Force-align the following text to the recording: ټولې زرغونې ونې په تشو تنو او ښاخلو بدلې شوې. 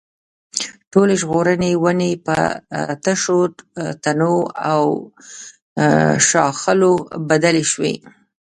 ټولې 0.91 1.15
زرغونې 1.21 1.71
ونې 1.83 2.11
په 2.25 2.35
تشو 3.03 3.39
تنو 4.03 4.35
او 4.71 4.83
ښاخلو 6.27 6.93
بدلې 7.29 7.63
شوې. 7.71 7.95